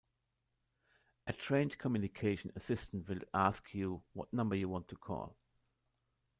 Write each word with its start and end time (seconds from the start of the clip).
A 1.27 1.33
trained 1.33 1.77
communication 1.77 2.51
assistant 2.55 3.07
will 3.07 3.19
ask 3.35 3.71
you 3.75 4.01
what 4.13 4.33
number 4.33 4.55
you 4.55 4.67
want 4.67 4.87
to 4.87 4.95
call. 4.95 5.37